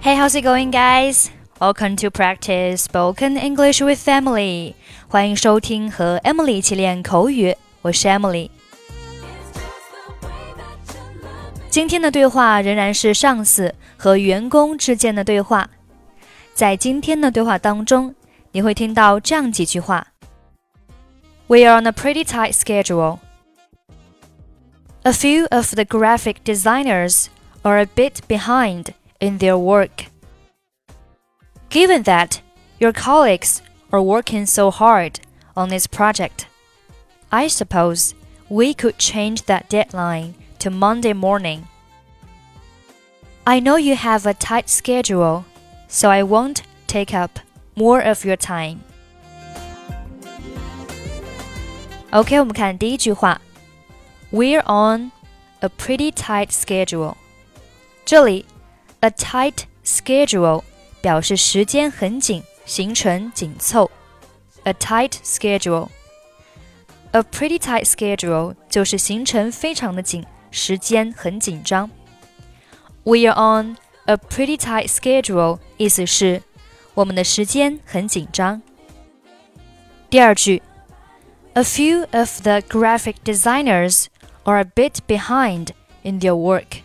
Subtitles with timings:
[0.00, 1.30] Hey, how's it going, guys?
[1.60, 4.74] Welcome to practice spoken English with Emily.
[5.08, 8.50] 欢迎收听和 Emily 一起练口语，我是 Emily。
[11.70, 15.68] 今天的对话仍然是上司和员工之间的对话。
[16.54, 18.14] 在今天的对话当中，
[18.52, 20.06] 你会听到这样几句话：
[21.48, 23.18] We are on a pretty tight schedule.
[25.02, 27.26] A few of the graphic designers
[27.62, 28.86] are a bit behind
[29.20, 30.06] in their work.
[31.68, 32.40] Given that
[32.78, 35.20] your colleagues are working so hard
[35.56, 36.46] on this project,
[37.30, 38.14] I suppose
[38.48, 41.66] we could change that deadline to Monday morning.
[43.46, 45.44] I know you have a tight schedule,
[45.88, 47.38] so I won't take up
[47.74, 48.80] more of your time.
[52.12, 53.40] OK，我们看第一句话，
[54.32, 55.12] We're on
[55.60, 57.14] a pretty tight schedule。
[58.04, 58.46] 这里
[59.00, 60.62] a tight schedule
[61.00, 63.90] 表示时间很紧，行程紧凑。
[64.64, 71.90] A tight schedule。A pretty tight schedule 就是行程非常的紧，时间很紧张。
[73.04, 73.76] We are on
[74.06, 76.42] a pretty tight schedule，意思是
[76.94, 78.60] 我们的时间很紧张。
[80.10, 80.62] 第二句，
[81.54, 84.06] A few of the graphic designers
[84.44, 85.68] are a bit behind
[86.02, 86.82] in their work。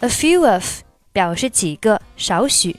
[0.00, 0.82] A few of
[1.12, 2.76] 表示几个、少许。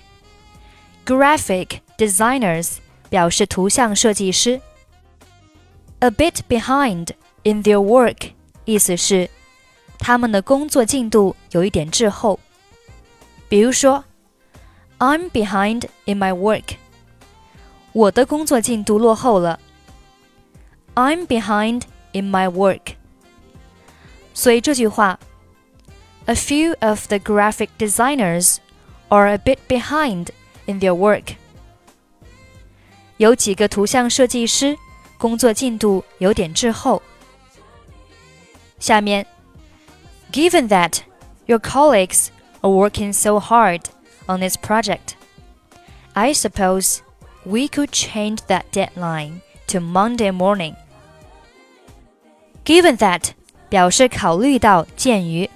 [1.05, 2.77] Graphic designers
[3.09, 4.61] 表示图像设计师。
[5.99, 7.09] A bit behind
[7.43, 8.31] in their work
[8.65, 9.29] 意思是
[9.97, 12.39] 他们的工作进度有一点滞后。
[13.47, 14.03] 比如说，
[14.99, 16.75] I'm behind in my work。
[17.93, 19.59] 我的工作进度落后了。
[20.95, 22.95] I'm behind in my work。
[24.33, 25.19] 所以这句话。
[26.27, 28.59] a few of the graphic designers
[29.09, 30.29] are a bit behind
[30.65, 31.35] in their work.
[33.17, 34.77] 有几个图像设计师
[35.17, 37.01] 工作进度有点滞后。
[38.79, 39.25] 下面，
[40.31, 40.99] Given that
[41.45, 42.27] your colleagues
[42.61, 43.83] are working so hard
[44.27, 45.13] on this project,
[46.13, 46.99] I suppose
[47.45, 50.75] we could change that deadline to Monday morning.
[52.65, 53.29] Given that
[53.69, 55.49] 表示考虑到，鉴于。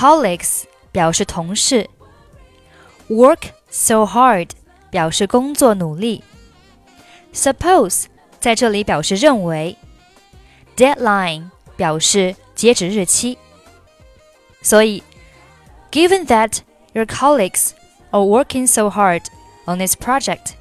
[0.00, 1.88] Colleagues 表示同事，
[3.08, 4.50] work so hard
[4.90, 6.22] 表示工作努力，
[7.32, 8.04] suppose
[8.40, 9.76] 在这里表示认为，
[10.76, 13.38] deadline 表示截止日期。
[14.62, 15.02] 所以，
[15.90, 16.58] given that
[16.92, 17.70] your colleagues
[18.10, 19.22] are working so hard
[19.66, 20.54] on this project,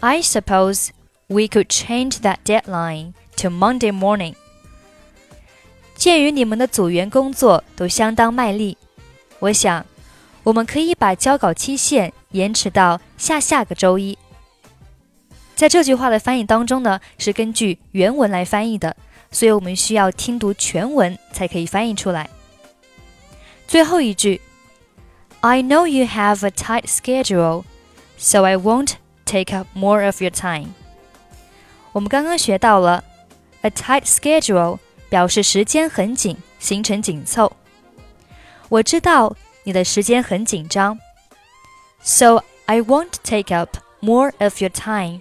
[0.00, 0.90] I suppose
[1.28, 4.34] we could change that deadline to Monday morning.
[5.95, 8.77] 鉴于你们的组员工作都相当卖力，
[9.39, 9.85] 我想
[10.43, 14.17] 我们可以把交稿期限延迟到下下个周一。
[15.55, 18.97] 在这句话的翻译当中呢，是根据原文来翻译的，
[19.31, 22.29] 所以我们需要听读全文才可以翻译出来。
[23.67, 24.41] 最后一句
[25.39, 27.63] ，I know you have a tight schedule,
[28.17, 28.93] so I won't
[29.25, 30.73] take up more of your time。
[31.93, 33.03] 我们刚刚学到了
[33.61, 34.79] a tight schedule。
[35.12, 37.52] 表示时间很紧，行程紧凑。
[38.68, 40.98] 我知道你的时间很紧张，
[42.02, 45.20] so I won't take up more of your time。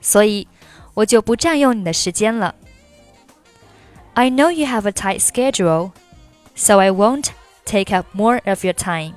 [0.00, 0.46] 所以
[0.94, 2.54] 我就不占用你的时间了。
[4.14, 5.92] I know you have a tight schedule,
[6.54, 7.28] so I won't
[7.64, 9.14] take up more of your time.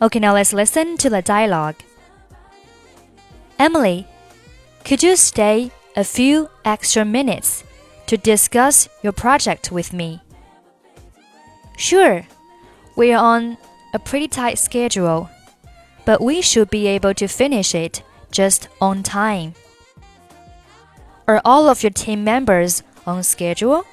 [0.00, 1.76] Okay, now let's listen to the dialogue.
[3.58, 4.06] Emily,
[4.84, 7.65] could you stay a few extra minutes
[8.05, 10.21] to discuss your project with me.
[11.75, 12.25] Sure,
[12.95, 13.57] we're on
[13.93, 15.29] a pretty tight schedule,
[16.05, 18.01] but we should be able to finish it
[18.31, 19.53] just on time.
[21.27, 23.83] Are all of your team members on schedule?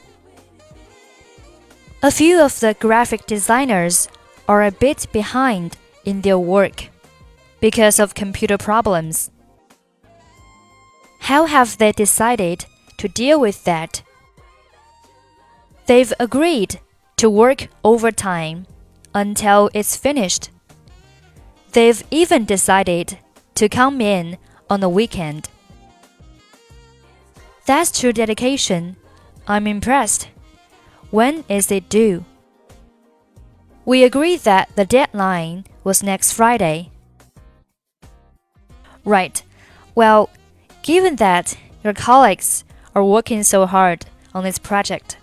[2.05, 4.07] A few of the graphic designers
[4.47, 6.89] are a bit behind in their work
[7.59, 9.33] because of computer problems.
[11.27, 12.67] How have they decided
[12.99, 14.01] to deal with that?
[15.87, 16.79] They've agreed
[17.17, 18.69] to work overtime
[19.13, 20.51] until it's finished.
[21.73, 23.19] They've even decided
[23.57, 24.39] to come in
[24.71, 25.49] on the weekend.
[27.67, 28.95] That's true dedication.
[29.49, 30.29] I'm impressed.
[31.11, 32.25] When is it due?
[33.85, 36.93] We agreed that the deadline was next Friday.
[39.05, 39.43] Right.
[39.97, 40.31] Well,
[40.87, 42.63] Given that your colleagues
[42.95, 45.17] are working so hard on this project,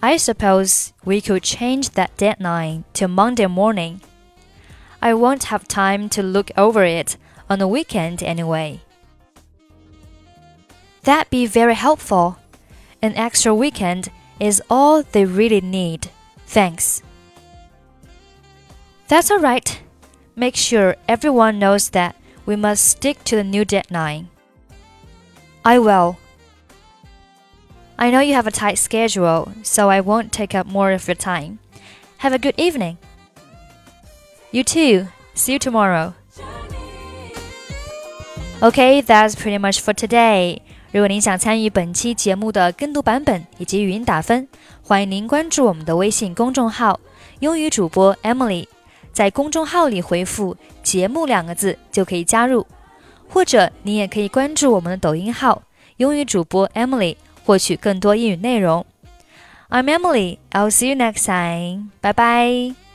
[0.00, 4.00] I suppose we could change that deadline to Monday morning.
[5.02, 7.16] I won't have time to look over it
[7.50, 8.80] on the weekend anyway.
[11.02, 12.38] That'd be very helpful.
[13.02, 16.10] An extra weekend is all they really need.
[16.46, 17.02] Thanks.
[19.08, 19.80] That's all right.
[20.36, 22.14] Make sure everyone knows that
[22.46, 24.28] we must stick to the new deadline.
[25.65, 26.15] I will.
[27.97, 31.15] I know you have a tight schedule, so I won't take up more of your
[31.15, 31.59] time.
[32.17, 32.97] Have a good evening.
[34.51, 35.07] You too.
[35.35, 36.13] See you tomorrow.
[38.61, 40.61] Okay, that's pretty much for today.
[40.91, 44.47] 如果您想参与本期节目的跟读版本以及语音打分，
[44.83, 48.67] 欢迎您关注我们的微信公众号“英语主播 Emily”。
[49.13, 52.65] 在公众号里回复“节目”两个字就可以加入，
[53.28, 55.62] 或者你也可以关注我们的抖音号
[55.98, 57.16] “英语主播 Emily”。
[57.46, 58.84] 获取更多英语内容。
[59.70, 60.38] I'm Emily.
[60.50, 61.90] I'll see you next time.
[62.02, 62.85] Bye bye.